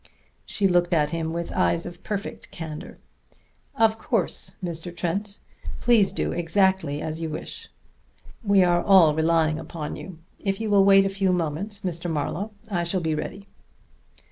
[0.47, 2.97] She looked at him with eyes of perfect candor.
[3.75, 4.95] "Of course, Mr.
[4.97, 5.37] Trent.
[5.79, 7.69] Please do exactly as you wish.
[8.43, 10.17] We are all relying upon you.
[10.39, 12.09] If you will wait a few moments, Mr.
[12.09, 13.45] Marlowe, I shall be ready."